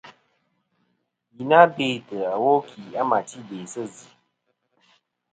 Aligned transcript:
Yi 1.35 1.43
na 1.51 1.59
bêtɨ 1.75 2.15
iwo 2.35 2.51
kì 2.67 2.81
a 2.99 3.01
ma 3.09 3.19
ti 3.27 3.37
be 3.47 3.55
sɨ 3.73 3.83
zɨ. 3.95 4.07